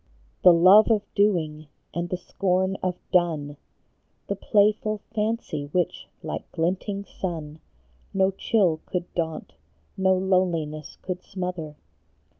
The 0.41 0.51
love 0.51 0.89
of 0.89 1.03
Doing, 1.13 1.67
and 1.93 2.09
the 2.09 2.17
scorn 2.17 2.75
of 2.81 2.95
Done; 3.11 3.57
The 4.29 4.35
playful 4.35 4.99
fancy, 5.13 5.65
which, 5.71 6.07
like 6.23 6.51
glinting 6.53 7.05
sun, 7.05 7.59
No 8.11 8.31
chill 8.31 8.81
could 8.87 9.13
daunt, 9.13 9.53
no 9.97 10.17
loneliness 10.17 10.95
could 11.03 11.21
smother. 11.21 11.75